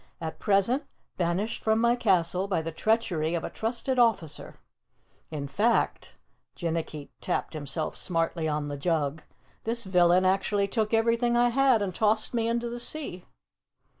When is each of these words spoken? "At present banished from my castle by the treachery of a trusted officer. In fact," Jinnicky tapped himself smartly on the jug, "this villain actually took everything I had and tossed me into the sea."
"At 0.19 0.39
present 0.39 0.83
banished 1.17 1.61
from 1.63 1.77
my 1.79 1.95
castle 1.95 2.47
by 2.47 2.63
the 2.63 2.71
treachery 2.71 3.35
of 3.35 3.43
a 3.43 3.51
trusted 3.51 3.99
officer. 3.99 4.55
In 5.29 5.47
fact," 5.47 6.15
Jinnicky 6.55 7.09
tapped 7.19 7.53
himself 7.53 7.95
smartly 7.95 8.47
on 8.47 8.67
the 8.67 8.77
jug, 8.77 9.21
"this 9.63 9.83
villain 9.83 10.25
actually 10.25 10.67
took 10.67 10.91
everything 10.91 11.37
I 11.37 11.49
had 11.49 11.83
and 11.83 11.93
tossed 11.93 12.33
me 12.33 12.47
into 12.47 12.67
the 12.67 12.79
sea." 12.79 13.25